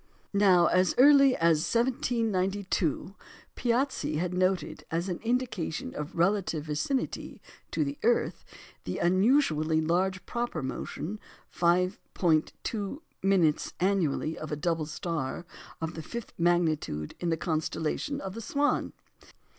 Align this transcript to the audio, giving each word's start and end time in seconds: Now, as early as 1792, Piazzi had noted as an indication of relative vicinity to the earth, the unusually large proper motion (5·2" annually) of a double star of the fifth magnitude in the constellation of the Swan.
Now, 0.33 0.65
as 0.65 0.95
early 0.97 1.35
as 1.35 1.57
1792, 1.63 3.13
Piazzi 3.55 4.15
had 4.15 4.33
noted 4.33 4.83
as 4.89 5.09
an 5.09 5.19
indication 5.19 5.93
of 5.93 6.17
relative 6.17 6.63
vicinity 6.63 7.39
to 7.69 7.83
the 7.83 7.99
earth, 8.01 8.43
the 8.83 8.97
unusually 8.97 9.79
large 9.79 10.25
proper 10.25 10.63
motion 10.63 11.19
(5·2" 11.55 13.69
annually) 13.79 14.37
of 14.39 14.51
a 14.51 14.55
double 14.55 14.87
star 14.87 15.45
of 15.79 15.93
the 15.93 16.01
fifth 16.01 16.33
magnitude 16.35 17.13
in 17.19 17.29
the 17.29 17.37
constellation 17.37 18.19
of 18.21 18.33
the 18.33 18.41
Swan. 18.41 18.93